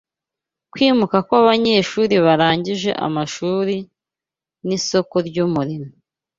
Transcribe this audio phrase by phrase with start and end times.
[0.71, 3.75] Kwimuka kw'abanyeshuri barangije amashuri
[4.65, 5.89] n'isoko ry'umurimo